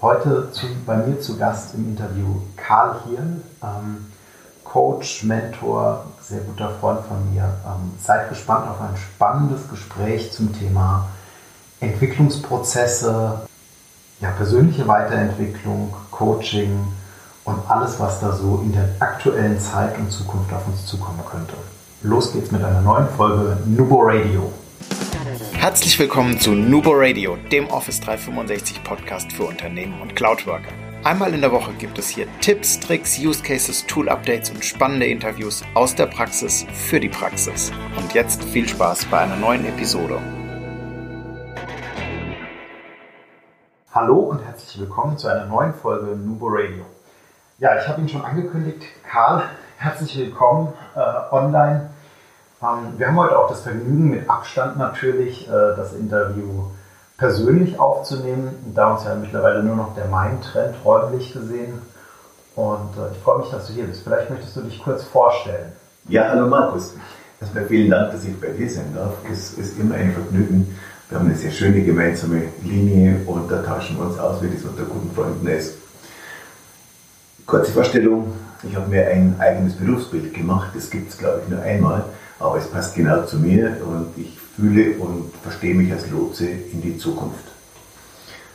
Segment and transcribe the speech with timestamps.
[0.00, 4.06] Heute zu, bei mir zu Gast im Interview Karl Hirn, ähm,
[4.62, 7.42] Coach, Mentor, sehr guter Freund von mir.
[7.42, 11.08] Ähm, seid gespannt auf ein spannendes Gespräch zum Thema
[11.80, 13.40] Entwicklungsprozesse,
[14.20, 16.78] ja, persönliche Weiterentwicklung, Coaching
[17.44, 21.54] und alles, was da so in der aktuellen Zeit und Zukunft auf uns zukommen könnte.
[22.02, 24.52] Los geht's mit einer neuen Folge Nubo Radio.
[25.68, 30.72] Herzlich willkommen zu Nubo Radio, dem Office 365 Podcast für Unternehmen und Cloudworker.
[31.04, 35.04] Einmal in der Woche gibt es hier Tipps, Tricks, Use Cases, Tool Updates und spannende
[35.04, 37.70] Interviews aus der Praxis für die Praxis.
[37.98, 40.18] Und jetzt viel Spaß bei einer neuen Episode.
[43.92, 46.86] Hallo und herzlich willkommen zu einer neuen Folge Nubo Radio.
[47.58, 48.84] Ja, ich habe ihn schon angekündigt.
[49.06, 49.42] Karl,
[49.76, 51.00] herzlich willkommen äh,
[51.30, 51.90] online
[52.60, 56.64] wir haben heute auch das Vergnügen, mit Abstand natürlich äh, das Interview
[57.16, 61.80] persönlich aufzunehmen, da uns ja mittlerweile nur noch der Main-Trend räumlich gesehen.
[62.56, 64.02] Und äh, ich freue mich, dass du hier bist.
[64.02, 65.72] Vielleicht möchtest du dich kurz vorstellen.
[66.08, 66.94] Ja, hallo Markus.
[67.40, 69.12] Erstmal vielen Dank, dass ich bei dir sein darf.
[69.30, 70.76] Es ist immer ein Vergnügen.
[71.08, 74.64] Wir haben eine sehr schöne gemeinsame Linie und da tauschen wir uns aus, wie das
[74.64, 75.74] unter guten Freunden ist.
[77.46, 78.32] Kurze Vorstellung.
[78.64, 80.70] Ich habe mir ein eigenes Berufsbild gemacht.
[80.74, 82.04] Das gibt es, glaube ich, nur einmal
[82.38, 86.80] aber es passt genau zu mir und ich fühle und verstehe mich als Lotse in
[86.82, 87.44] die Zukunft.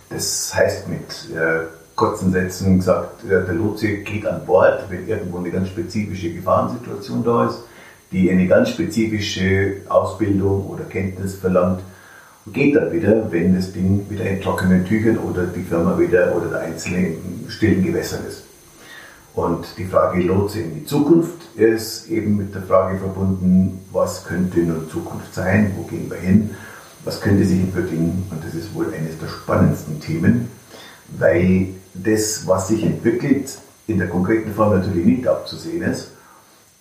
[0.09, 5.37] Das heißt mit äh, kurzen Sätzen gesagt, äh, der Lotse geht an Bord, wenn irgendwo
[5.37, 7.59] eine ganz spezifische Gefahrensituation da ist,
[8.11, 11.81] die eine ganz spezifische Ausbildung oder Kenntnis verlangt
[12.45, 16.35] und geht dann wieder, wenn das Ding wieder in trockenen Tüchern oder die Firma wieder
[16.35, 18.43] oder der Einzelne in stillen Gewässern ist.
[19.35, 24.59] Und die Frage Lotse in die Zukunft ist eben mit der Frage verbunden, was könnte
[24.59, 26.51] nun Zukunft sein, wo gehen wir hin,
[27.03, 28.27] was könnte sich entwickeln.
[28.29, 30.49] Und das ist wohl eines der spannendsten Themen,
[31.17, 36.11] weil das, was sich entwickelt, in der konkreten Form natürlich nicht abzusehen ist.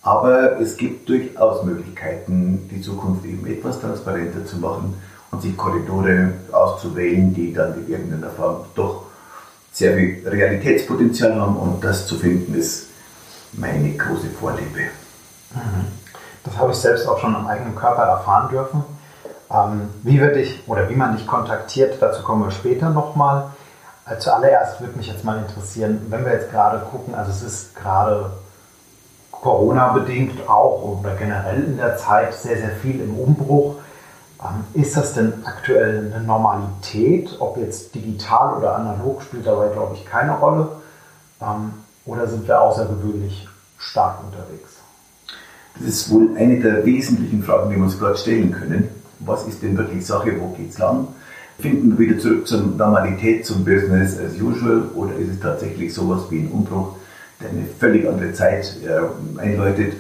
[0.03, 4.95] Aber es gibt durchaus Möglichkeiten, die Zukunft eben etwas transparenter zu machen
[5.31, 9.05] und sich Korridore auszuwählen, die dann in irgendeiner Form doch
[9.73, 12.89] sehr viel Realitätspotenzial haben und das zu finden ist
[13.53, 14.81] meine große Vorliebe.
[15.55, 15.87] Mhm.
[16.45, 18.85] Das habe ich selbst auch schon am eigenen Körper erfahren dürfen.
[19.51, 23.51] Ähm, wie wird dich oder wie man dich kontaktiert, dazu kommen wir später nochmal.
[24.07, 27.77] Äh, zuallererst würde mich jetzt mal interessieren, wenn wir jetzt gerade gucken, also es ist
[27.77, 28.31] gerade
[29.31, 33.77] Corona-bedingt auch oder generell in der Zeit sehr, sehr viel im Umbruch.
[34.75, 37.37] Ist das denn aktuell eine Normalität?
[37.39, 40.69] Ob jetzt digital oder analog spielt dabei, glaube ich, keine Rolle.
[41.41, 41.73] Ähm,
[42.05, 43.49] oder sind wir außergewöhnlich
[43.79, 44.73] stark unterwegs?
[45.79, 48.89] Das ist wohl eine der wesentlichen Fragen, die wir uns gerade stellen können.
[49.21, 50.33] Was ist denn wirklich Sache?
[50.41, 51.09] Wo geht es lang?
[51.59, 54.89] Finden wir wieder zurück zur Normalität, zum Business as usual?
[54.95, 56.97] Oder ist es tatsächlich sowas wie ein Umbruch,
[57.41, 59.95] der eine völlig andere Zeit äh, einläutet?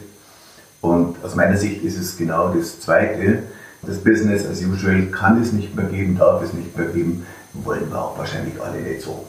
[0.80, 3.44] Und aus meiner Sicht ist es genau das Zweite.
[3.82, 7.90] Das Business as usual kann es nicht mehr geben, darf es nicht mehr geben, wollen
[7.90, 9.26] wir auch wahrscheinlich alle nicht so.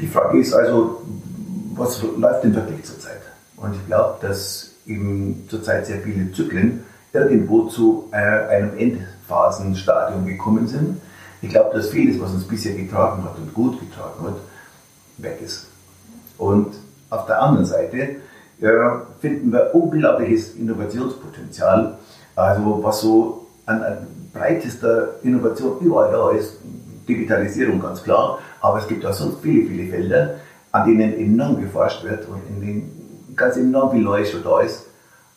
[0.00, 1.02] Die Frage ist also,
[1.74, 3.20] was läuft denn wirklich zurzeit?
[3.56, 11.00] Und ich glaube, dass eben zurzeit sehr viele Zyklen irgendwo zu einem Endphasenstadium gekommen sind.
[11.40, 14.36] Ich glaube, dass vieles, was uns bisher getragen hat und gut getragen hat,
[15.18, 15.66] weg ist.
[16.38, 16.74] Und
[17.10, 18.16] auf der anderen Seite
[18.60, 21.98] äh, finden wir unglaubliches Innovationspotenzial,
[22.34, 26.58] also was so an, an breitester Innovation überall da ist.
[27.08, 30.36] Digitalisierung ganz klar, aber es gibt auch sonst viele, viele Felder,
[30.72, 34.86] an denen enorm geforscht wird und in denen ganz enorm viel Neues schon da ist,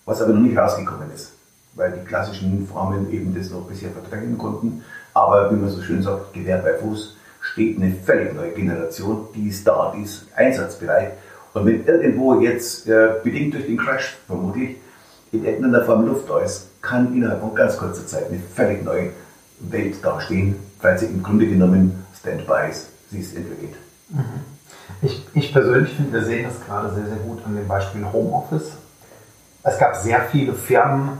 [0.05, 1.33] was aber noch nicht rausgekommen ist,
[1.75, 4.83] weil die klassischen Formen eben das noch bisher verdrängen konnten.
[5.13, 9.49] Aber wie man so schön sagt, Gewehr bei Fuß steht eine völlig neue Generation, die
[9.49, 11.13] ist da, die ist einsatzbereit.
[11.53, 14.77] Und wenn irgendwo jetzt, äh, bedingt durch den Crash vermutlich,
[15.31, 19.11] in irgendeiner Form Luft da ist, kann innerhalb von ganz kurzer Zeit eine völlig neue
[19.59, 23.75] Welt dastehen, weil sie im Grunde genommen Standby ist, sie ist entwickelt.
[24.09, 24.23] Mhm.
[25.01, 28.71] Ich, ich persönlich finde, wir sehen das gerade sehr, sehr gut an dem Beispiel Homeoffice.
[29.63, 31.17] Es gab sehr viele Firmen,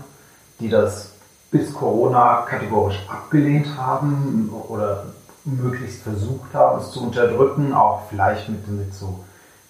[0.60, 1.12] die das
[1.52, 5.06] bis Corona kategorisch abgelehnt haben oder
[5.44, 9.24] möglichst versucht haben, es zu unterdrücken, auch vielleicht mit, mit so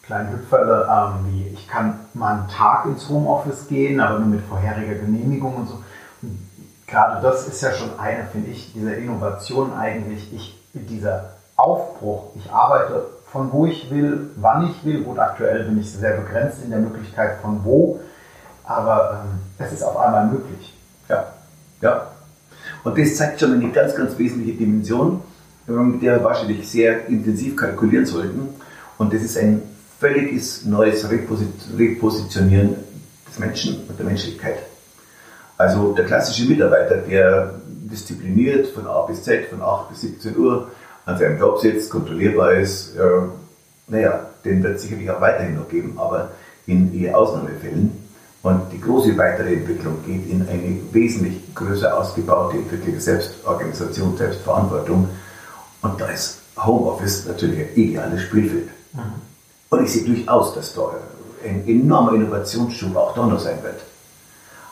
[0.07, 4.41] kleinen Hüpferle, ähm, wie ich kann mal einen Tag ins Homeoffice gehen, aber nur mit
[4.41, 5.83] vorheriger Genehmigung und so.
[6.21, 6.39] Und
[6.87, 12.51] gerade das ist ja schon eine, finde ich, dieser Innovation eigentlich, ich, dieser Aufbruch, ich
[12.51, 15.03] arbeite von wo ich will, wann ich will.
[15.03, 17.99] Gut, aktuell bin ich sehr begrenzt in der Möglichkeit von wo,
[18.63, 20.73] aber ähm, es ist auf einmal möglich.
[21.09, 21.25] Ja,
[21.81, 22.07] ja.
[22.83, 25.21] Und das zeigt schon eine ganz, ganz wesentliche Dimension.
[25.67, 28.47] mit der wir wahrscheinlich sehr intensiv kalkulieren sollten.
[28.97, 29.61] Und das ist ein
[29.99, 32.75] völliges neues Repositionieren
[33.27, 34.59] des Menschen und der Menschlichkeit.
[35.57, 40.71] Also der klassische Mitarbeiter, der diszipliniert von A bis Z, von 8 bis 17 Uhr
[41.05, 43.01] an seinem Job sitzt, kontrollierbar ist, äh,
[43.87, 46.31] naja, den wird es sicherlich auch weiterhin noch geben, aber
[46.67, 47.91] in eher Ausnahmefällen.
[48.43, 55.09] Und die große weitere Entwicklung geht in eine wesentlich größer ausgebaute entwickelte Selbstorganisation, Selbstverantwortung.
[55.81, 58.69] Und da ist Homeoffice natürlich ein ideales Spielfeld.
[58.93, 59.36] Mhm.
[59.69, 60.91] Und ich sehe durchaus, dass da
[61.43, 63.81] ein enormer Innovationsschub auch da noch sein wird.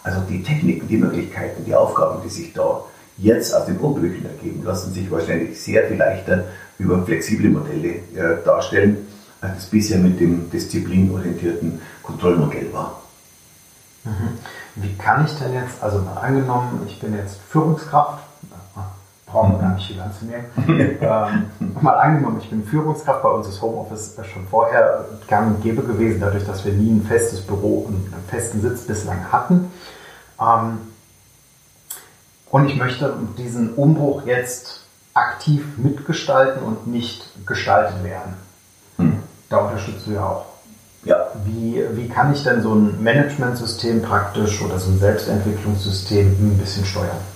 [0.04, 2.82] Also die Techniken, die Möglichkeiten, die Aufgaben, die sich da
[3.18, 6.46] jetzt aus den Umbrüchen ergeben, lassen sich wahrscheinlich sehr viel leichter
[6.78, 9.08] über flexible Modelle äh, darstellen,
[9.42, 13.02] als es bisher mit dem disziplinorientierten Kontrollmodell war.
[14.04, 14.38] Mhm.
[14.76, 18.25] Wie kann ich denn jetzt, also angenommen, ich bin jetzt Führungskraft,
[19.36, 20.46] brauchen wir gar nicht viel anzunehmen,
[21.02, 25.84] ähm, mal angenommen, ich bin Führungskraft, bei uns ist Homeoffice schon vorher gang und gäbe
[25.84, 29.72] gewesen, dadurch, dass wir nie ein festes Büro und einen festen Sitz bislang hatten.
[30.40, 30.78] Ähm,
[32.50, 38.36] und ich möchte diesen Umbruch jetzt aktiv mitgestalten und nicht gestaltet werden.
[38.98, 39.20] Hm.
[39.50, 40.46] Da unterstützt du ja auch.
[41.04, 41.28] Ja.
[41.44, 46.86] Wie, wie kann ich denn so ein Managementsystem praktisch oder so ein Selbstentwicklungssystem ein bisschen
[46.86, 47.35] steuern?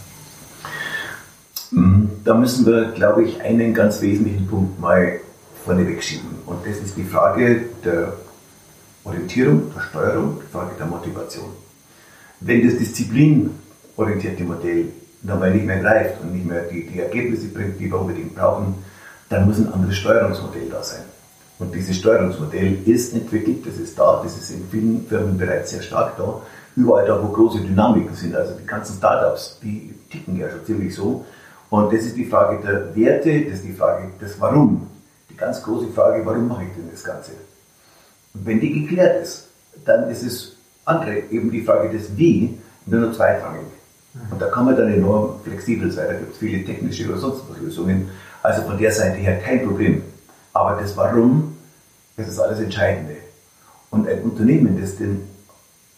[2.30, 5.20] Da müssen wir, glaube ich, einen ganz wesentlichen Punkt mal
[5.66, 6.30] vorneweg schieben.
[6.46, 8.14] Und das ist die Frage der
[9.04, 11.50] Orientierung, der Steuerung, die Frage der Motivation.
[12.40, 14.90] Wenn das disziplinorientierte Modell
[15.24, 18.76] dabei nicht mehr greift und nicht mehr die, die Ergebnisse bringt, die wir unbedingt brauchen,
[19.30, 21.06] dann muss ein anderes Steuerungsmodell da sein.
[21.58, 25.82] Und dieses Steuerungsmodell ist entwickelt, das ist da, das ist in vielen Firmen bereits sehr
[25.82, 26.40] stark da.
[26.76, 30.94] Überall da, wo große Dynamiken sind, also die ganzen Startups, die ticken ja schon ziemlich
[30.94, 31.26] so.
[31.70, 34.88] Und das ist die Frage der Werte, das ist die Frage des Warum.
[35.30, 37.32] Die ganz große Frage, warum mache ich denn das Ganze?
[38.34, 39.48] Und wenn die geklärt ist,
[39.86, 40.56] dann ist es
[40.86, 43.68] andere, eben die Frage des Wie, nur noch zweitrangig.
[44.32, 47.44] Und da kann man dann enorm flexibel sein, da gibt es viele technische oder sonst
[47.50, 48.10] was Lösungen.
[48.42, 50.02] Also von der Seite her kein Problem.
[50.54, 51.58] Aber das Warum,
[52.18, 53.18] das ist alles Entscheidende.
[53.92, 55.28] Und ein Unternehmen, das den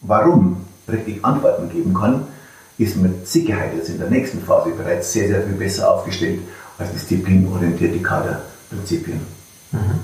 [0.02, 2.26] Warum richtig Antworten geben kann,
[2.78, 6.40] ist mit Sicherheit jetzt in der nächsten Phase bereits sehr, sehr viel besser aufgestellt
[6.78, 9.20] als disziplinorientierte Kaderprinzipien.
[9.72, 10.00] Mhm.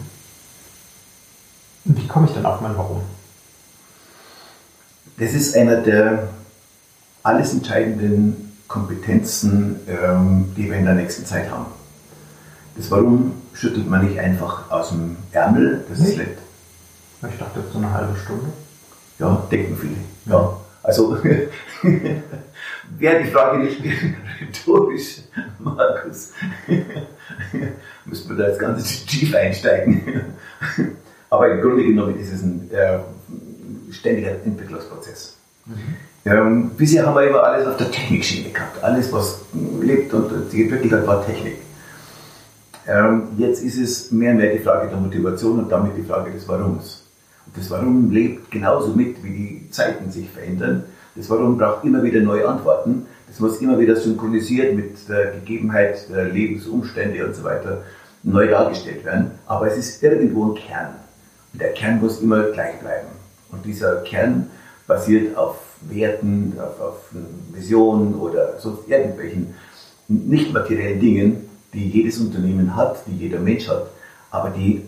[1.84, 3.00] Wie komme ich dann auf mein Warum?
[5.18, 6.28] Das ist einer der
[7.22, 11.66] alles entscheidenden Kompetenzen, ähm, die wir in der nächsten Zeit haben.
[12.76, 16.10] Das Warum schüttelt man nicht einfach aus dem Ärmel, das nicht.
[16.10, 16.38] ist nett.
[17.32, 18.46] Ich dachte so eine halbe Stunde.
[19.18, 19.96] Ja, denken viele.
[20.26, 20.56] Ja.
[20.82, 21.18] Also
[22.98, 23.80] wäre die Frage nicht
[24.40, 25.22] rhetorisch,
[25.58, 26.32] Markus,
[28.04, 30.02] müssten wir da jetzt ganz tief einsteigen.
[31.30, 32.98] Aber im Grunde genommen ist es ein äh,
[33.92, 35.36] ständiger Entwicklungsprozess.
[35.66, 35.74] Mhm.
[36.24, 38.82] Ähm, bisher haben wir immer alles auf der Technikschiene gehabt.
[38.82, 39.40] Alles, was
[39.80, 41.58] lebt und sich entwickelt hat, war Technik.
[42.86, 46.30] Ähm, jetzt ist es mehr und mehr die Frage der Motivation und damit die Frage
[46.30, 47.04] des Warums.
[47.46, 50.84] Und das Warum lebt genauso mit, wie die Zeiten sich verändern.
[51.14, 53.06] Das Warum braucht immer wieder neue Antworten.
[53.26, 57.82] Das muss immer wieder synchronisiert mit der Gegebenheit der Lebensumstände und so weiter
[58.22, 59.32] neu dargestellt werden.
[59.46, 60.94] Aber es ist irgendwo ein Kern.
[61.52, 63.08] Und der Kern muss immer gleich bleiben.
[63.50, 64.50] Und dieser Kern
[64.86, 66.96] basiert auf Werten, auf, auf
[67.52, 69.54] Visionen oder sonst irgendwelchen
[70.08, 73.86] nicht materiellen Dingen, die jedes Unternehmen hat, die jeder Mensch hat,
[74.30, 74.82] aber die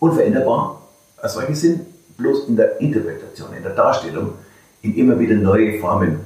[0.00, 0.82] unveränderbar
[1.18, 1.80] als solche sind,
[2.16, 4.32] bloß in der Interpretation, in der Darstellung,
[4.84, 6.20] in immer wieder neue Formen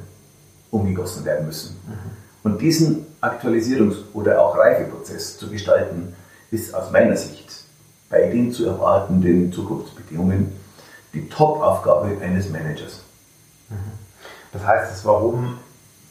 [0.71, 1.77] umgegossen werden müssen.
[1.87, 1.93] Mhm.
[2.43, 6.15] Und diesen Aktualisierungs- oder auch Reifeprozess zu gestalten,
[6.51, 7.65] ist aus meiner Sicht
[8.11, 10.53] bei den zu erwartenden Zukunftsbedingungen
[11.13, 13.03] die Top-Aufgabe eines Managers.
[14.53, 15.59] Das heißt, das Warum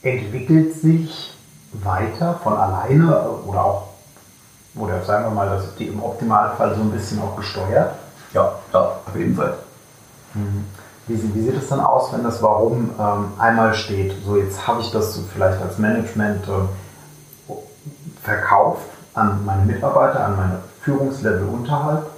[0.01, 1.33] entwickelt sich
[1.73, 3.87] weiter von alleine oder auch,
[4.75, 7.95] oder sagen wir mal, das ist die im Optimalfall so ein bisschen auch gesteuert?
[8.33, 9.55] Ja, ja auf jeden Fall.
[10.33, 10.65] Mhm.
[11.07, 14.13] Wie, wie, sieht es dann aus, wenn das Warum ähm, einmal steht?
[14.25, 17.53] So, jetzt habe ich das so vielleicht als Management äh,
[18.21, 22.09] verkauft an meine Mitarbeiter, an meine Führungslevel unterhalb.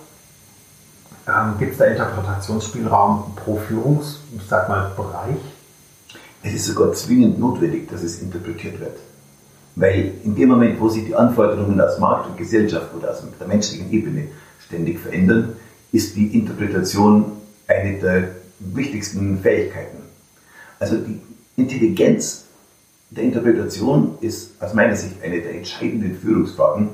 [1.27, 5.37] Ähm, Gibt es da Interpretationsspielraum pro Führungs, ich sag mal, Bereich?
[6.41, 8.97] Es ist sogar zwingend notwendig, dass es interpretiert wird.
[9.75, 13.47] Weil in dem Moment, wo sich die Anforderungen aus Markt und Gesellschaft oder aus der
[13.47, 14.29] menschlichen Ebene
[14.65, 15.55] ständig verändern,
[15.91, 17.33] ist die Interpretation
[17.67, 19.97] eine der wichtigsten Fähigkeiten.
[20.79, 21.19] Also die
[21.57, 22.45] Intelligenz
[23.09, 26.89] der Interpretation ist aus meiner Sicht eine der entscheidenden Führungsfragen,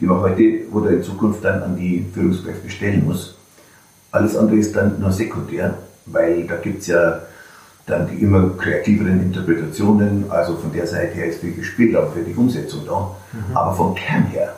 [0.00, 3.36] die man heute oder in Zukunft dann an die Führungskräfte stellen muss.
[4.10, 7.20] Alles andere ist dann nur sekundär, weil da gibt es ja
[7.86, 10.30] dann die immer kreativeren Interpretationen.
[10.30, 13.14] Also von der Seite her ist viel gespielt, aber für die Umsetzung da.
[13.32, 13.56] Mhm.
[13.56, 14.56] Aber vom Kern her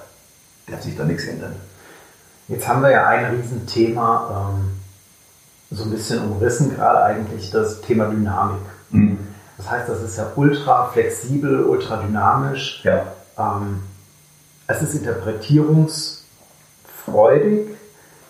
[0.66, 1.54] darf sich da nichts ändern.
[2.48, 4.81] Jetzt haben wir ja ein Riesenthema ähm,
[5.72, 8.60] so ein bisschen umrissen, gerade eigentlich das Thema Dynamik.
[8.90, 9.18] Mhm.
[9.56, 12.82] Das heißt, das ist ja ultra flexibel, ultra dynamisch.
[12.84, 13.06] Ja.
[13.38, 13.82] Ähm,
[14.66, 17.68] es ist interpretierungsfreudig.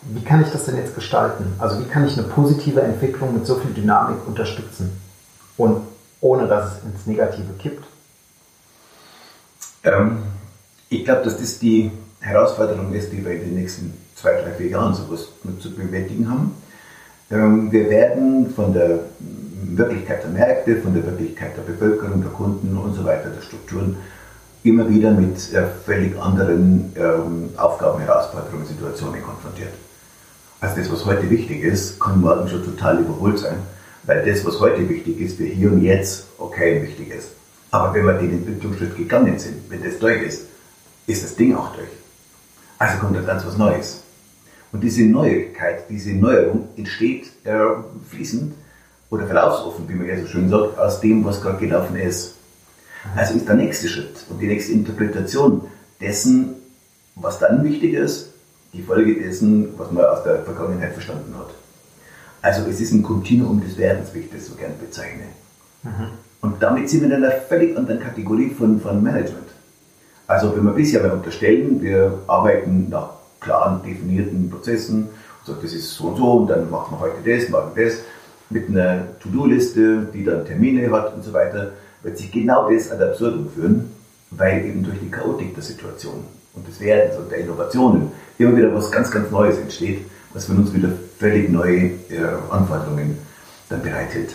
[0.02, 1.54] Wie kann ich das denn jetzt gestalten?
[1.58, 5.00] Also wie kann ich eine positive Entwicklung mit so viel Dynamik unterstützen
[5.56, 5.87] und
[6.20, 7.84] ohne dass es ins Negative kippt?
[9.84, 10.22] Ähm,
[10.88, 14.68] ich glaube, dass das die Herausforderung ist, die wir in den nächsten zwei, drei, vier
[14.68, 15.26] Jahren sowas
[15.61, 16.54] zu bewältigen haben.
[17.33, 19.01] Ähm, wir werden von der
[19.75, 23.97] Wirklichkeit der Märkte, von der Wirklichkeit der Bevölkerung, der Kunden und so weiter, der Strukturen
[24.65, 29.73] immer wieder mit äh, völlig anderen ähm, Aufgaben, Herausforderungen, Situationen konfrontiert.
[30.61, 33.57] Also das, was heute wichtig ist, kann morgen schon total überholt sein,
[34.05, 37.29] weil das, was heute wichtig ist, für hier und jetzt okay wichtig ist.
[37.71, 40.43] Aber wenn wir den Entwicklungsschritt gegangen sind, wenn das durch ist,
[41.07, 41.89] ist das Ding auch durch.
[42.79, 44.03] Also kommt da ganz was Neues.
[44.73, 47.59] Und diese Neuigkeit, diese Neuerung entsteht äh,
[48.09, 48.55] fließend
[49.11, 52.35] oder verlaufsoffen, wie man ja so schön sagt, aus dem, was gerade gelaufen ist.
[53.14, 55.62] Also ist der nächste Schritt und die nächste Interpretation
[56.00, 56.55] dessen,
[57.17, 58.33] was dann wichtig ist,
[58.73, 61.50] die Folge dessen, was man aus der Vergangenheit verstanden hat.
[62.41, 65.25] Also es ist ein Kontinuum des Werdens, wie ich das so gern bezeichne.
[65.83, 66.09] Mhm.
[66.41, 69.49] Und damit sind wir in einer völlig anderen Kategorie von, von Management.
[70.26, 73.11] Also wenn wir bisher mal unterstellen, wir arbeiten nach
[73.42, 75.08] klaren, definierten Prozessen,
[75.44, 77.99] so, das ist so und so und dann machen wir heute das, machen das,
[78.50, 81.72] mit einer To-Do-Liste, die dann Termine hat und so weiter,
[82.02, 83.90] wird sich genau das ad absurdum führen,
[84.30, 88.75] weil eben durch die Chaotik der Situation und des Werdens und der Innovationen immer wieder
[88.75, 93.18] was ganz, ganz Neues entsteht, was für uns wieder völlig neue äh, Anforderungen
[93.68, 94.34] dann bereithält.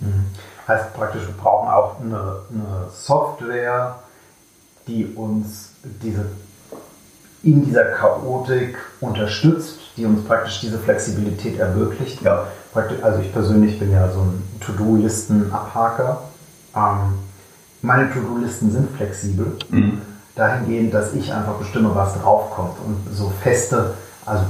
[0.00, 0.24] Mhm.
[0.68, 3.98] Heißt praktisch, wir brauchen auch eine, eine Software,
[4.86, 6.26] die uns diese,
[7.42, 12.22] in dieser Chaotik unterstützt, die uns praktisch diese Flexibilität ermöglicht.
[12.22, 12.46] Ja.
[12.74, 16.22] also ich persönlich bin ja so ein To-Do-Listen-Abhaker.
[16.76, 17.18] Ähm,
[17.82, 20.02] meine To-Do-Listen sind flexibel, mhm.
[20.36, 22.78] dahingehend, dass ich einfach bestimme, was draufkommt.
[22.86, 23.94] Und so feste,
[24.24, 24.44] also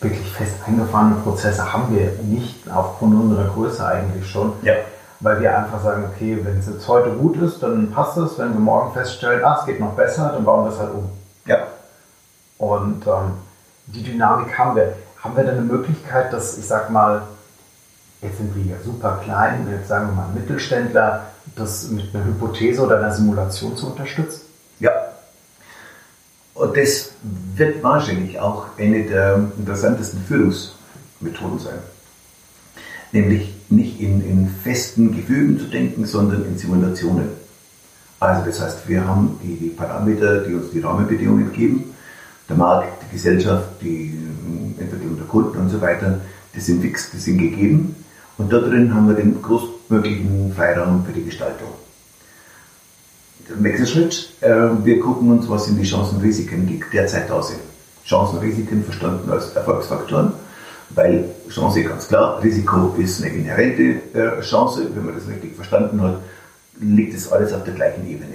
[0.00, 4.52] wirklich fest eingefahrene Prozesse haben wir nicht aufgrund unserer Größe eigentlich schon.
[4.62, 4.74] Ja
[5.22, 8.38] weil wir einfach sagen, okay, wenn es jetzt heute gut ist, dann passt es.
[8.38, 11.08] Wenn wir morgen feststellen, ah, es geht noch besser, dann bauen wir es halt um.
[11.46, 11.58] Ja.
[12.62, 13.32] Und ähm,
[13.88, 14.94] die Dynamik haben wir.
[15.18, 17.22] Haben wir denn eine Möglichkeit, dass, ich sag mal,
[18.20, 21.26] jetzt sind wir ja super klein, jetzt sagen wir mal Mittelständler,
[21.56, 24.42] das mit einer Hypothese oder einer Simulation zu unterstützen?
[24.78, 24.90] Ja.
[26.54, 27.12] Und das
[27.56, 31.78] wird wahrscheinlich auch eine der interessantesten Führungsmethoden sein.
[33.10, 37.28] Nämlich nicht in, in festen Gefügen zu denken, sondern in Simulationen.
[38.20, 41.91] Also das heißt, wir haben die, die Parameter, die uns die Rahmenbedingungen geben,
[42.52, 44.18] der Markt, die Gesellschaft, die
[44.78, 46.20] Entwicklung der Kunden und so weiter,
[46.54, 47.96] die sind fix, die sind gegeben.
[48.38, 51.68] Und da drin haben wir den größtmöglichen Freiraum für die Gestaltung.
[53.48, 57.28] Der nächste Schritt, äh, wir gucken uns, was sind die Chancen und Risiken, die derzeit
[57.28, 57.60] da sind.
[58.04, 60.32] Chancen und Risiken verstanden als Erfolgsfaktoren
[60.94, 63.82] weil Chance ganz klar, Risiko ist eine inhärente
[64.14, 66.18] äh, Chance, wenn man das richtig verstanden hat,
[66.80, 68.34] liegt es alles auf der gleichen Ebene.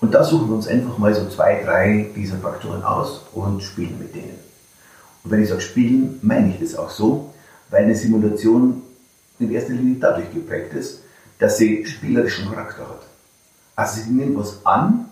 [0.00, 3.98] Und da suchen wir uns einfach mal so zwei, drei dieser Faktoren aus und spielen
[3.98, 4.38] mit denen.
[5.24, 7.34] Und wenn ich sage spielen, meine ich das auch so,
[7.70, 8.82] weil eine Simulation
[9.38, 11.00] in erster Linie dadurch geprägt ist,
[11.38, 13.02] dass sie spielerischen Charakter hat.
[13.76, 15.06] Also sie nimmt was an,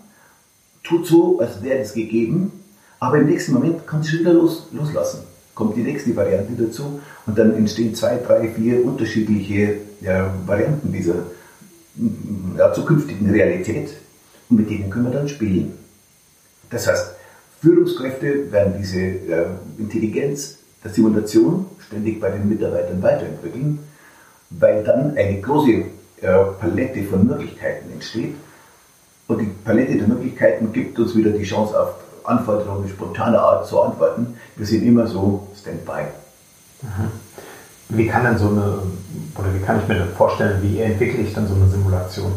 [0.83, 2.51] tut so, als wäre es gegeben,
[2.99, 5.19] aber im nächsten Moment kann sie schon wieder los, loslassen
[5.57, 11.15] kommt die nächste Variante dazu und dann entstehen zwei, drei, vier unterschiedliche ja, Varianten dieser
[12.55, 13.89] ja, zukünftigen Realität
[14.49, 15.73] und mit denen können wir dann spielen.
[16.69, 17.15] Das heißt,
[17.61, 19.45] Führungskräfte werden diese äh,
[19.77, 23.79] Intelligenz der Simulation ständig bei den Mitarbeitern weiterentwickeln,
[24.51, 25.85] weil dann eine große äh,
[26.59, 28.35] Palette von Möglichkeiten entsteht.
[29.27, 33.81] Und die Palette der Möglichkeiten gibt uns wieder die Chance auf Anforderungen spontaner Art zu
[33.81, 34.35] antworten.
[34.55, 36.03] Wir sind immer so Standby.
[37.89, 38.81] Wie kann denn so eine,
[39.35, 42.31] oder wie kann ich mir vorstellen, wie entwickle ich dann so eine Simulation?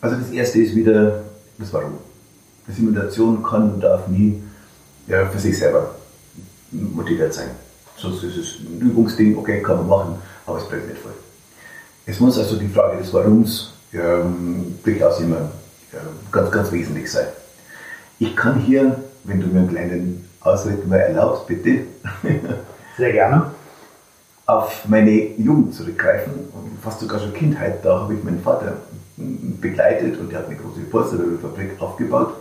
[0.00, 1.22] Also das erste ist wieder
[1.58, 1.98] das Warum.
[2.66, 4.42] Die Simulation kann und darf nie
[5.06, 5.94] ja, für sich selber
[6.70, 7.50] motiviert sein.
[7.96, 10.14] Sonst ist es ein Übungsding, okay, kann man machen,
[10.46, 11.14] aber es bringt nicht voll.
[12.06, 15.50] Es muss also die Frage des Warums ähm, durchaus immer
[15.92, 15.96] äh,
[16.30, 17.26] ganz, ganz wesentlich sein.
[18.18, 21.80] Ich kann hier, wenn du mir einen kleinen Ausritt mal erlaubst, bitte.
[22.96, 23.50] Sehr gerne.
[24.46, 27.84] Auf meine Jugend zurückgreifen und fast sogar schon Kindheit.
[27.84, 28.78] Da habe ich meinen Vater
[29.60, 32.34] begleitet und der hat eine große Polstermöbelfabrik aufgebaut.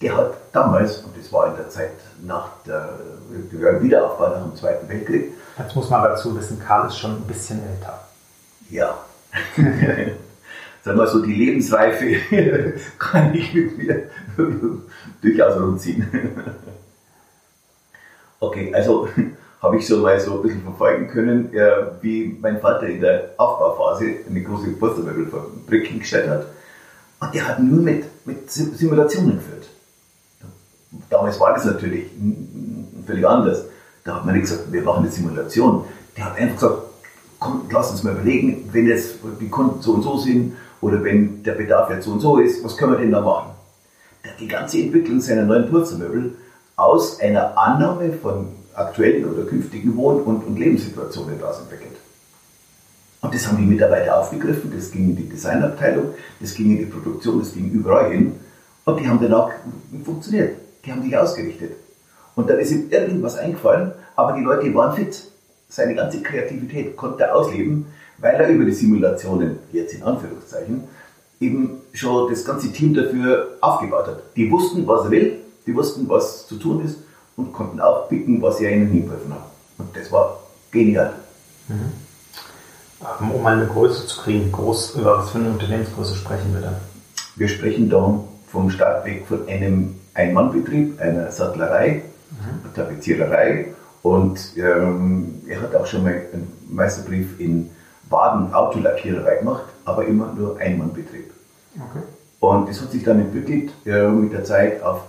[0.00, 1.92] Der hat damals, und das war in der Zeit
[2.24, 2.98] nach der,
[3.52, 5.32] der Wiederaufbau nach dem Zweiten Weltkrieg.
[5.58, 8.04] Jetzt muss man dazu wissen, Karl ist schon ein bisschen älter.
[8.70, 8.96] Ja.
[10.84, 12.16] Sag mal so, die Lebensreife
[12.98, 14.02] kann ich mit mir
[15.20, 16.06] durchaus rumziehen.
[18.40, 19.08] Okay, also
[19.60, 21.50] habe ich so mal so ein bisschen verfolgen können,
[22.00, 26.46] wie mein Vater in der Aufbauphase eine große Polstermöbelfabrik hingestellt hat.
[27.20, 29.68] Und der hat nur mit, mit Simulationen geführt.
[31.10, 32.06] Damals war das natürlich
[33.04, 33.64] völlig anders.
[34.04, 35.84] Da hat man nicht gesagt, wir machen eine Simulation.
[36.16, 36.82] Der hat einfach gesagt,
[37.40, 41.42] komm, lass uns mal überlegen, wenn jetzt die Kunden so und so sind oder wenn
[41.42, 43.50] der Bedarf jetzt so und so ist, was können wir denn da machen?
[44.24, 46.36] Der hat die ganze Entwicklung seiner neuen Polstermöbel
[46.76, 48.46] aus einer Annahme von
[48.78, 51.96] aktuellen oder künftigen Wohn- und, und Lebenssituationen daraus entwickelt.
[53.20, 56.84] Und das haben die Mitarbeiter aufgegriffen, das ging in die Designabteilung, das ging in die
[56.84, 58.34] Produktion, das ging überall hin.
[58.84, 59.50] Und die haben danach
[60.04, 60.56] funktioniert.
[60.84, 61.72] Die haben sich ausgerichtet.
[62.36, 65.24] Und dann ist ihm irgendwas eingefallen, aber die Leute waren fit.
[65.68, 67.86] Seine ganze Kreativität konnte er ausleben,
[68.18, 70.84] weil er über die Simulationen, jetzt in Anführungszeichen,
[71.40, 74.22] eben schon das ganze Team dafür aufgebaut hat.
[74.36, 76.98] Die wussten, was er will, die wussten, was zu tun ist
[77.38, 79.46] und konnten auch picken, was er ihnen hingeholfen hat.
[79.78, 80.40] Und das war
[80.70, 81.14] genial.
[81.68, 83.32] Mhm.
[83.32, 86.80] Um eine Größe zu kriegen, groß, über was für eine Unternehmensgröße sprechen wir da?
[87.36, 88.18] Wir sprechen da
[88.48, 92.64] vom Startweg von einem Ein-Mann-Betrieb, einer Sattlerei, mhm.
[92.64, 93.66] einer Tapeziererei
[94.02, 97.70] und ähm, er hat auch schon mal einen Meisterbrief in
[98.10, 101.30] Baden Autolackiererei gemacht, aber immer nur Ein-Mann-Betrieb.
[101.76, 102.02] Okay.
[102.40, 105.02] Und das hat sich dann entwickelt äh, mit der Zeit auf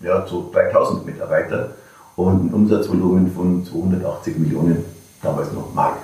[0.00, 1.70] ja, so 3000 Mitarbeiter
[2.16, 4.84] und ein Umsatzvolumen von 280 Millionen,
[5.22, 5.96] damals noch Mark.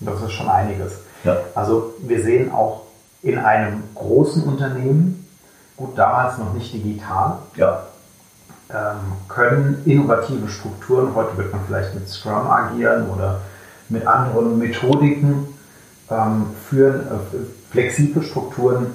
[0.00, 0.92] Das ist schon einiges.
[1.24, 1.36] Ja.
[1.54, 2.82] Also wir sehen auch
[3.22, 5.26] in einem großen Unternehmen,
[5.76, 7.84] gut damals noch nicht digital, ja.
[8.70, 13.40] ähm, können innovative Strukturen, heute wird man vielleicht mit Scrum agieren oder
[13.88, 15.46] mit anderen Methodiken
[16.10, 18.86] ähm, führen, äh, flexible Strukturen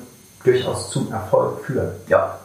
[0.43, 1.91] durchaus zum Erfolg führen.
[2.07, 2.37] Ja,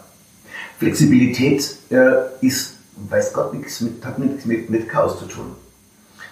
[0.82, 5.52] Flexibilität äh, ist, weiß Gott, nichts mit, hat nichts mit, mit Chaos zu tun.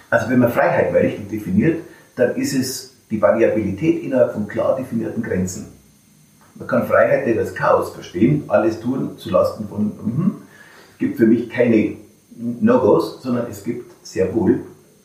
[0.09, 1.83] Also wenn man Freiheit mal richtig definiert,
[2.17, 5.67] dann ist es die Variabilität innerhalb von klar definierten Grenzen.
[6.55, 10.41] Man kann Freiheit nicht als Chaos verstehen, alles tun zulasten von, mm,
[10.91, 11.95] es gibt für mich keine
[12.35, 14.59] No-Gos, sondern es gibt sehr wohl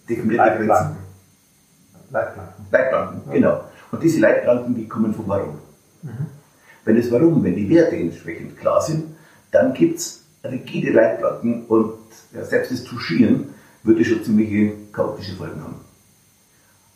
[0.08, 0.96] definierte Leitplanken.
[0.96, 2.12] Grenzen.
[2.12, 2.64] Leitplanken.
[2.72, 3.60] Leitplanken, genau.
[3.92, 5.58] Und diese Leitplanken, die kommen vom Warum.
[6.84, 9.16] Wenn das Warum, wenn die Werte entsprechend klar sind,
[9.56, 11.94] dann gibt es rigide Leitplanken und
[12.32, 15.76] ja, selbst das Touchieren würde schon ziemliche chaotische Folgen haben.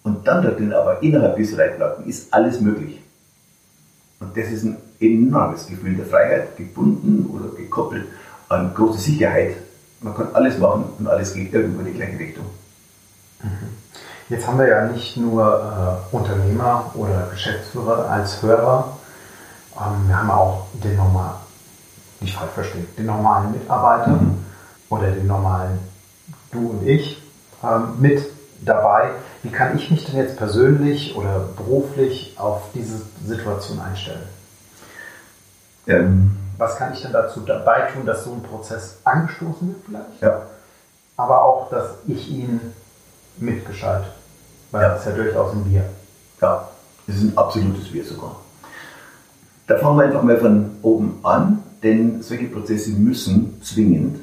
[0.03, 3.01] Und dann drin aber innerhalb dieser Leitplanken ist alles möglich.
[4.21, 8.05] Und das ist ein enormes Gefühl der Freiheit, gebunden oder gekoppelt
[8.51, 9.57] an große Sicherheit.
[10.03, 12.45] Man kann alles machen und alles geht irgendwo in die gleiche Richtung.
[14.29, 19.01] Jetzt haben wir ja nicht nur äh, Unternehmer oder Geschäftsführer als Hörer,
[19.77, 21.37] ähm, wir haben auch den normalen,
[22.21, 24.45] nicht falsch verstehen, den normalen Mitarbeiter mhm.
[24.89, 25.79] oder den normalen
[26.51, 27.23] du und ich
[27.63, 28.23] ähm, mit
[28.61, 29.11] dabei.
[29.43, 34.23] Wie kann ich mich denn jetzt persönlich oder beruflich auf diese Situation einstellen?
[35.87, 40.23] Ähm, Was kann ich denn dazu dabei tun, dass so ein Prozess angestoßen wird vielleicht?
[40.23, 40.43] ja.
[41.17, 42.61] Aber auch, dass ich ihn
[43.37, 44.07] mitgestalte.
[44.71, 44.89] Weil Ja.
[44.91, 45.85] das ist ja durchaus ein Wir.
[46.41, 46.69] Ja,
[47.07, 48.37] das ist ein absolutes Wir sogar.
[49.67, 54.21] Da fangen wir einfach mal von oben an, denn solche Prozesse müssen zwingend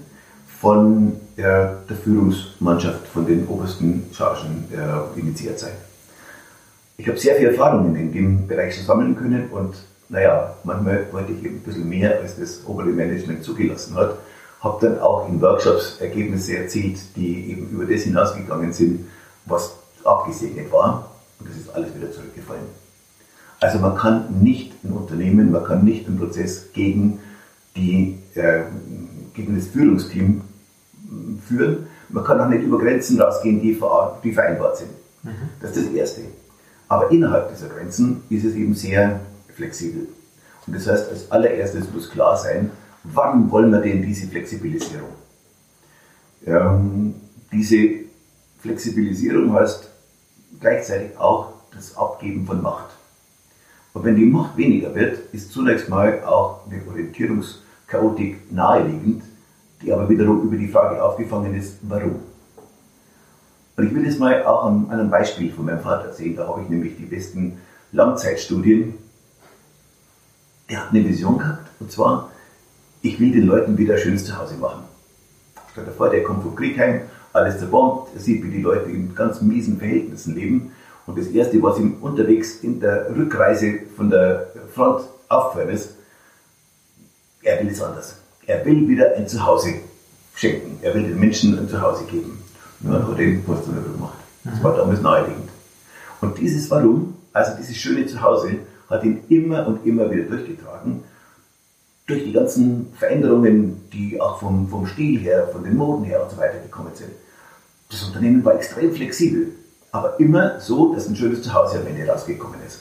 [0.59, 5.73] von äh, der Führungsmannschaft, von den obersten Chargen äh, initiiert sein.
[6.97, 9.75] Ich habe sehr viel Erfahrungen in dem Bereich so sammeln können und
[10.09, 14.17] naja, manchmal wollte ich eben ein bisschen mehr, als das obere Management zugelassen hat.
[14.61, 19.05] Habe dann auch in Workshops Ergebnisse erzielt, die eben über das hinausgegangen sind,
[19.45, 21.11] was abgesegnet war.
[21.39, 22.63] Und das ist alles wieder zurückgefallen.
[23.59, 27.19] Also man kann nicht ein Unternehmen, man kann nicht einen Prozess gegen,
[27.77, 28.63] die, äh,
[29.33, 30.41] gegen das Führungsteam
[31.47, 31.87] führen.
[32.09, 34.89] Man kann auch nicht über Grenzen rausgehen, die, ver- die vereinbart sind.
[35.61, 36.21] Das ist das Erste.
[36.87, 39.19] Aber innerhalb dieser Grenzen ist es eben sehr
[39.55, 40.07] flexibel.
[40.65, 42.71] Und das heißt, als allererstes muss klar sein,
[43.03, 45.09] wann wollen wir denn diese Flexibilisierung?
[46.45, 47.15] Ähm,
[47.51, 47.77] diese
[48.59, 49.89] Flexibilisierung heißt
[50.59, 52.89] gleichzeitig auch das Abgeben von Macht.
[53.93, 56.79] Und wenn die Macht weniger wird, ist zunächst mal auch eine
[57.87, 59.23] Chaotik naheliegend,
[59.81, 62.19] die aber wiederum über die Frage aufgefangen ist, warum.
[63.77, 66.35] Und ich will das mal auch an, einem Beispiel von meinem Vater sehen.
[66.35, 67.59] Da habe ich nämlich die besten
[67.91, 68.95] Langzeitstudien.
[70.69, 72.31] Der hat eine Vision gehabt, und zwar,
[73.01, 74.83] ich will den Leuten wieder schönes Zuhause machen.
[75.71, 78.89] Stell dir vor, der kommt vom Krieg heim, alles zerbombt, er sieht, wie die Leute
[78.89, 80.71] in ganz miesen Verhältnissen leben.
[81.05, 85.96] Und das Erste, was ihm unterwegs in der Rückreise von der Front aufgefallen ist,
[87.47, 88.15] er will es anders.
[88.45, 89.75] Er will wieder ein Zuhause
[90.35, 90.79] schenken.
[90.81, 92.43] Er will den Menschen ein Zuhause geben.
[92.81, 94.17] Und dann hat er den Postanlage gemacht.
[94.43, 95.49] Das war damals naheliegend.
[96.21, 98.51] Und dieses Warum, also dieses schöne Zuhause,
[98.89, 101.03] hat ihn immer und immer wieder durchgetragen.
[102.05, 106.31] Durch die ganzen Veränderungen, die auch vom, vom Stil her, von den Moden her und
[106.31, 107.11] so weiter gekommen sind.
[107.89, 109.53] Das Unternehmen war extrem flexibel,
[109.91, 112.79] aber immer so, dass ein schönes Zuhause am Ende rausgekommen ist.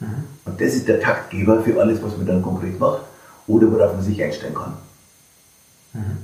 [0.00, 0.24] Mhm.
[0.44, 3.02] Und das ist der Taktgeber für alles, was man dann konkret macht
[3.48, 4.74] oder worauf man sich einstellen kann.
[5.94, 6.18] Mhm.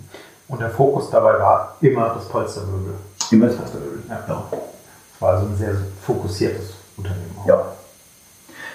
[0.48, 2.94] Und der Fokus dabei war immer das Polstermöbel.
[3.30, 4.24] Immer das Polstermöbel, ja.
[4.28, 4.44] ja.
[4.50, 7.37] Das war also ein sehr fokussiertes Unternehmen.
[7.42, 7.46] Auch.
[7.46, 7.72] Ja.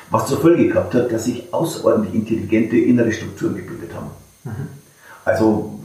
[0.09, 4.09] Was zur Folge gehabt hat, dass sich außerordentlich intelligente innere Strukturen gebildet haben.
[4.43, 4.67] Mhm.
[5.23, 5.79] Also,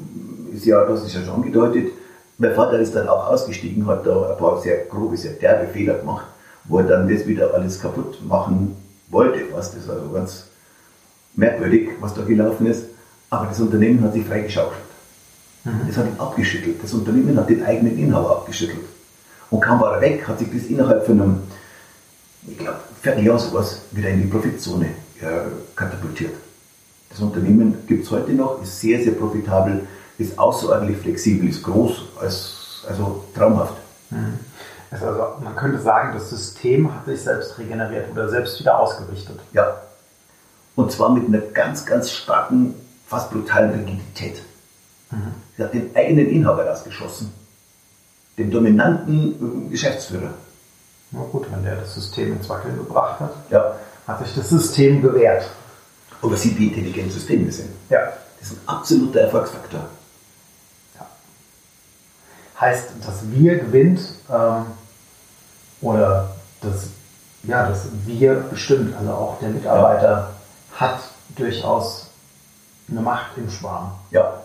[0.52, 1.92] ist ja, das ist ja schon angedeutet,
[2.38, 5.94] mein Vater ist dann auch ausgestiegen, hat da ein paar sehr grobe, sehr derbe Fehler
[5.94, 6.26] gemacht,
[6.64, 8.76] wo er dann das wieder alles kaputt machen
[9.08, 9.76] wollte fast.
[9.76, 10.46] Das also ganz
[11.36, 12.84] merkwürdig, was da gelaufen ist.
[13.30, 14.84] Aber das Unternehmen hat sich freigeschaufelt.
[15.64, 15.80] Mhm.
[15.86, 16.82] Das hat ihn abgeschüttelt.
[16.82, 18.84] Das Unternehmen hat den eigenen Inhaber abgeschüttelt.
[19.50, 21.42] Und kaum war er weg, hat sich das innerhalb von einem,
[22.46, 24.86] ich glaube, Vierteljahr sowas wieder in die Profitzone
[25.20, 25.26] äh,
[25.76, 26.34] katapultiert.
[27.10, 29.86] Das Unternehmen gibt es heute noch, ist sehr, sehr profitabel,
[30.18, 33.74] ist außerordentlich flexibel, ist groß, als, also traumhaft.
[34.10, 34.38] Mhm.
[34.90, 35.06] Also
[35.42, 39.38] man könnte sagen, das System hat sich selbst regeneriert oder selbst wieder ausgerichtet.
[39.52, 39.76] Ja.
[40.76, 42.74] Und zwar mit einer ganz, ganz starken,
[43.06, 44.42] fast brutalen Rigidität.
[45.10, 45.34] Mhm.
[45.56, 47.32] Sie hat den eigenen Inhaber rausgeschossen.
[48.36, 50.34] Den dominanten äh, Geschäftsführer.
[51.12, 53.76] Na gut, wenn der das System ins Wackeln gebracht hat, ja.
[54.06, 55.48] hat sich das System bewährt.
[56.20, 57.70] Aber sieht, wie intelligent Systeme sind.
[57.90, 58.12] Ja.
[58.40, 59.86] Das ist ein absoluter Erfolgsfaktor.
[60.96, 61.06] Ja.
[62.60, 64.66] Heißt, dass wir gewinnt ähm,
[65.80, 66.88] oder das,
[67.44, 70.33] ja, das Wir bestimmt, also auch der Mitarbeiter ja.
[70.74, 71.00] Hat
[71.36, 72.10] durchaus
[72.90, 73.92] eine Macht im Schwarm.
[74.10, 74.42] Ja.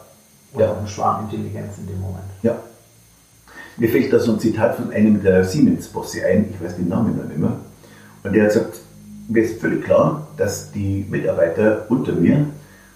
[0.53, 0.77] Oder ja.
[0.77, 2.25] eine Schwarmintelligenz in dem Moment.
[2.41, 2.55] Ja.
[3.77, 7.17] Mir fällt da so ein Zitat von einem der Siemens-Bosse ein, ich weiß den Namen
[7.17, 7.53] noch nicht mehr.
[8.23, 8.79] Und der hat gesagt,
[9.27, 12.45] mir ist völlig klar, dass die Mitarbeiter unter mir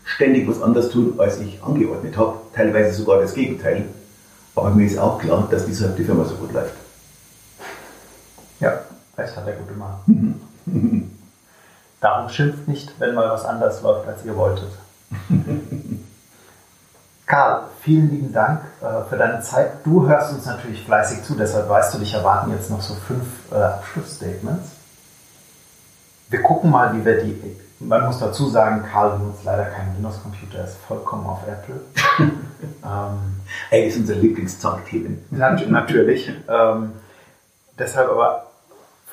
[0.04, 3.86] ständig was anderes tun, als ich angeordnet habe, teilweise sogar das Gegenteil.
[4.56, 6.74] Aber mir ist auch klar, dass deshalb die Firma so gut läuft.
[8.60, 8.82] Ja,
[9.18, 10.00] recht hat er gut gemacht.
[12.04, 14.68] Darum schimpft nicht, wenn mal was anders läuft, als ihr wolltet.
[17.26, 19.86] Karl, vielen lieben Dank äh, für deine Zeit.
[19.86, 23.26] Du hörst uns natürlich fleißig zu, deshalb weißt du, dich erwarten jetzt noch so fünf
[23.54, 24.72] äh, Abschlussstatements.
[26.30, 27.42] Wir gucken mal, wie wir die.
[27.80, 31.80] Man muss dazu sagen, Karl benutzt leider keinen Windows-Computer, er ist vollkommen auf Apple.
[32.84, 35.24] ähm, Ey, ist unser Lieblingszankthemen.
[35.32, 36.34] Natürlich.
[36.50, 36.92] Ähm,
[37.80, 38.48] deshalb aber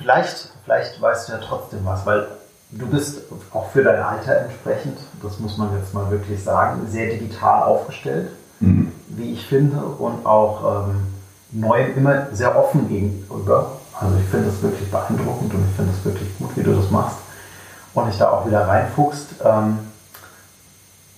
[0.00, 2.26] Vielleicht, vielleicht weißt du ja trotzdem was, weil
[2.72, 7.11] du bist auch für dein Alter entsprechend, das muss man jetzt mal wirklich sagen, sehr
[7.11, 8.30] digital aufgestellt,
[8.61, 8.92] mhm.
[9.09, 11.06] wie ich finde, und auch ähm,
[11.52, 13.78] neu immer sehr offen gegenüber.
[13.98, 16.90] Also ich finde das wirklich beeindruckend und ich finde es wirklich gut, wie du das
[16.90, 17.18] machst
[17.94, 19.35] und dich da auch wieder reinfuchst.
[19.44, 19.78] Ähm,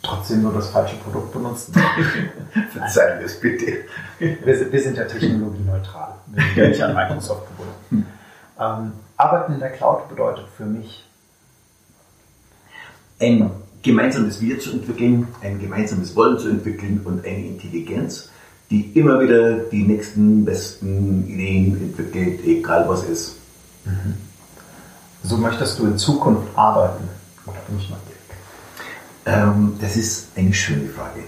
[0.02, 1.74] trotzdem nur das falsche Produkt benutzen.
[2.72, 3.84] Verzeihen wir es bitte.
[4.18, 6.14] Wir, wir, sind ja technologieneutral.
[6.26, 7.74] Wir sind ja nicht an Microsoft gebunden.
[7.90, 8.06] Hm.
[8.58, 11.08] Ähm, Arbeiten in der Cloud bedeutet für mich,
[13.22, 13.50] ein
[13.82, 18.28] gemeinsames Wir zu entwickeln, ein gemeinsames Wollen zu entwickeln und eine Intelligenz,
[18.70, 23.37] die immer wieder die nächsten besten Ideen entwickelt, egal was ist.
[23.85, 24.14] Mhm.
[25.24, 27.04] So möchtest du in Zukunft arbeiten?
[27.46, 27.98] Oder bin ich mal
[29.24, 31.20] ähm, das ist eine schöne Frage.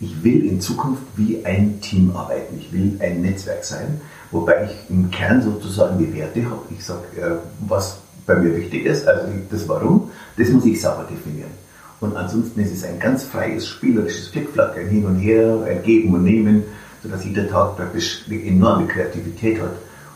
[0.00, 2.58] Ich will in Zukunft wie ein Team arbeiten.
[2.58, 6.62] Ich will ein Netzwerk sein wobei ich im Kern sozusagen die Werte habe.
[6.70, 10.05] Ich sage, äh, was bei mir wichtig ist, also das Warum,
[10.36, 11.50] das muss ich sauber definieren.
[12.00, 16.24] Und ansonsten ist es ein ganz freies, spielerisches Flickflackern hin und her, ein Geben und
[16.24, 16.64] Nehmen,
[17.02, 19.72] sodass jeder Tag praktisch eine enorme Kreativität hat.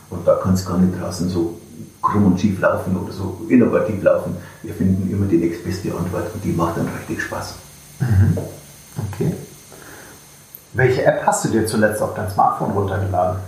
[0.09, 1.59] Und da kann es gar nicht draußen so
[2.01, 4.35] krumm und schief laufen oder so innovativ laufen.
[4.61, 7.55] Wir finden immer die nächstbeste Antwort und die macht dann richtig Spaß.
[7.99, 8.37] Mhm.
[9.13, 9.33] Okay.
[10.73, 13.39] Welche App hast du dir zuletzt auf dein Smartphone runtergeladen?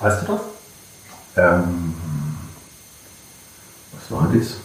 [0.00, 0.40] Weißt du das?
[1.36, 1.94] Ähm,
[3.92, 4.56] was war das?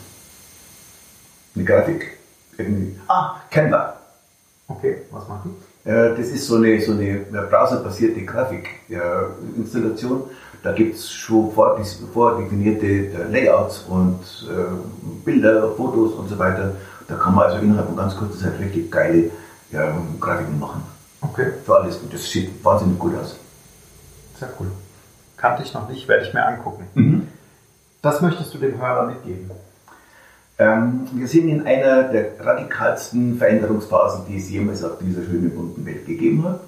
[1.55, 2.17] Eine Grafik.
[2.57, 2.99] Irgendwie.
[3.07, 3.95] Ah, Canva.
[4.67, 5.89] Okay, was macht die?
[5.89, 10.23] Äh, das ist so eine, so eine browserbasierte Grafikinstallation.
[10.61, 14.65] Da gibt es schon vordefinierte äh, Layouts und äh,
[15.23, 16.75] Bilder, Fotos und so weiter.
[17.07, 19.31] Da kann man also innerhalb von ganz kurzer Zeit richtig geile
[19.73, 20.83] ähm, Grafiken machen.
[21.21, 21.53] Okay.
[21.65, 21.97] Für alles.
[21.97, 23.35] Und das sieht wahnsinnig gut aus.
[24.37, 24.67] Sehr cool.
[25.37, 26.83] Kannte ich noch nicht, werde ich mir angucken.
[26.93, 27.27] Mhm.
[28.01, 29.51] Das möchtest du dem Hörer mitgeben?
[30.59, 35.85] Ähm, wir sind in einer der radikalsten Veränderungsphasen, die es jemals auf dieser schönen bunten
[35.85, 36.59] Welt gegeben hat.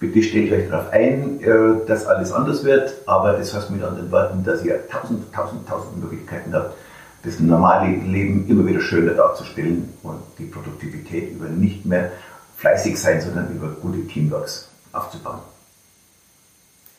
[0.00, 4.10] Bitte stellt euch darauf ein, äh, dass alles anders wird, aber das heißt mit anderen
[4.10, 6.74] Worten, dass ihr tausend, tausend, tausend Möglichkeiten habt,
[7.22, 12.12] das normale Leben immer wieder schöner darzustellen und die Produktivität über nicht mehr
[12.56, 15.40] fleißig sein, sondern über gute Teamworks aufzubauen.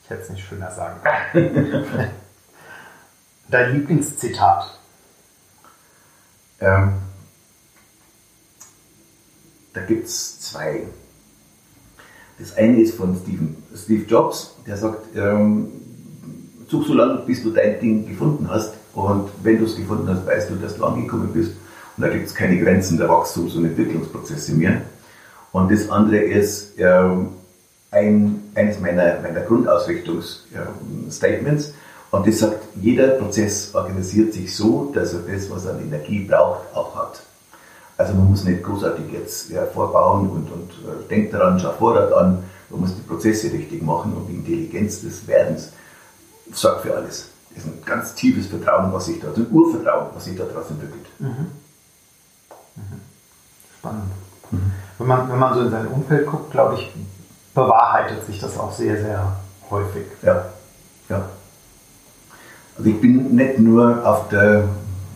[0.03, 0.99] Ich hätte es nicht schöner sagen
[1.31, 1.85] können.
[3.49, 4.74] Dein Lieblingszitat?
[6.59, 6.93] Ähm,
[9.73, 10.87] da gibt es zwei.
[12.39, 15.67] Das eine ist von Steven, Steve Jobs, der sagt, ähm,
[16.67, 18.73] such so lange, bis du dein Ding gefunden hast.
[18.93, 21.51] Und wenn du es gefunden hast, weißt du, dass du angekommen bist.
[21.97, 24.81] Und da gibt es keine Grenzen der Wachstums- und Entwicklungsprozesse mehr.
[25.51, 27.29] Und das andere ist ähm,
[27.91, 31.73] ein, eines meiner, meiner Grundausrichtungsstatements.
[32.11, 36.21] Und das sagt, jeder Prozess organisiert sich so, dass er das, was er an Energie
[36.25, 37.21] braucht, auch hat.
[37.97, 42.43] Also man muss nicht großartig jetzt vorbauen und, und äh, denkt daran, schau Vorrat an.
[42.69, 45.71] Man muss die Prozesse richtig machen und die Intelligenz des Werdens
[46.51, 47.29] sorgt für alles.
[47.53, 50.69] Das ist ein ganz tiefes Vertrauen, was sich da, ein Urvertrauen, was sich da draus
[50.69, 51.05] entwickelt.
[51.19, 51.27] Mhm.
[52.75, 53.01] Mhm.
[53.79, 54.11] Spannend.
[54.51, 54.71] Mhm.
[54.97, 56.91] Wenn, man, wenn man so in sein Umfeld guckt, glaube ich,
[57.53, 59.37] bewahrheitet sich das auch sehr, sehr
[59.69, 60.05] häufig.
[60.21, 60.45] Ja,
[61.07, 61.29] ja.
[62.77, 64.67] Also ich bin nicht nur auf der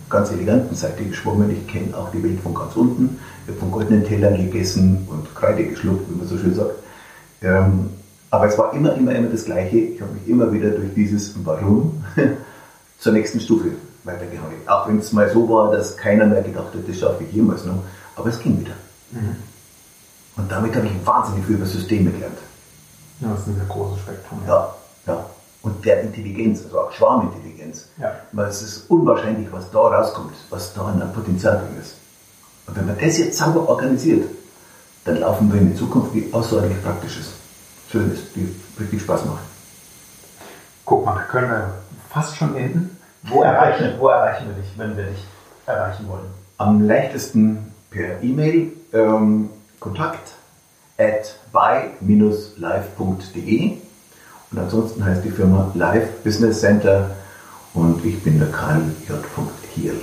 [0.09, 3.19] ganz eleganten Seite geschwommen, ich kenne auch die Welt von ganz unten.
[3.43, 6.75] Ich habe von goldenen Tellern gegessen und Kreide geschluckt, wie man so schön sagt.
[7.41, 7.89] Ähm,
[8.31, 9.77] aber es war immer, immer, immer das Gleiche.
[9.77, 12.03] Ich habe mich immer wieder durch dieses Warum
[12.99, 13.69] zur nächsten Stufe
[14.03, 14.53] weitergehauen.
[14.67, 17.65] Auch wenn es mal so war, dass keiner mehr gedacht hat, das schaffe ich jemals
[17.65, 17.83] noch.
[18.15, 18.73] Aber es ging wieder.
[19.11, 19.35] Mhm.
[20.37, 22.37] Und damit habe ich wahnsinnig viel über Systeme gelernt.
[23.19, 24.39] Ja, das ist ein sehr großes Spektrum.
[24.47, 24.73] Ja,
[25.07, 25.25] ja.
[25.61, 27.48] Und der Intelligenz, also auch Schwarmintelligenz.
[27.99, 28.15] Ja.
[28.31, 31.95] Weil es ist unwahrscheinlich, was da rauskommt, was da an Potenzial drin ist.
[32.67, 34.29] Und wenn man das jetzt sauber organisiert,
[35.05, 37.31] dann laufen wir in die Zukunft, die außerordentlich praktisch ist.
[37.91, 39.43] Schön ist, die richtig Spaß macht.
[40.85, 41.73] Guck mal, da können wir
[42.09, 42.97] fast schon enden.
[43.23, 45.25] Wo erreichen, wo erreichen wir dich, wenn wir dich
[45.65, 46.27] erreichen wollen?
[46.57, 50.33] Am leichtesten per E-Mail ähm, kontakt
[50.97, 52.17] at by-live.de
[54.51, 57.11] und ansonsten heißt die Firma Live Business Center
[57.73, 59.17] und ich bin der Karl J.
[59.73, 59.99] Hiel.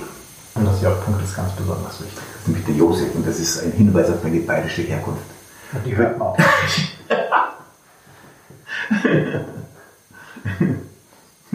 [0.55, 0.91] Und das J.
[1.23, 2.17] ist ganz besonders wichtig.
[2.17, 5.25] Das ist nämlich der Josef und das ist ein Hinweis auf meine bayerische Herkunft.
[5.73, 6.37] Und die hört man auch.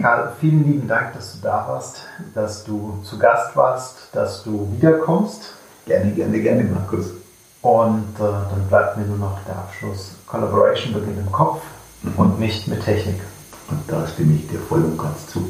[0.01, 2.01] Karl, vielen lieben Dank, dass du da warst,
[2.33, 5.53] dass du zu Gast warst, dass du wiederkommst.
[5.85, 7.07] Gerne, gerne, gerne, Markus.
[7.61, 10.15] Und äh, dann bleibt mir nur noch der Abschluss.
[10.27, 11.61] Collaboration beginnt im Kopf
[12.01, 12.13] mhm.
[12.17, 13.21] und nicht mit Technik.
[13.69, 15.49] Und da stimme ich dir voll und ganz zu.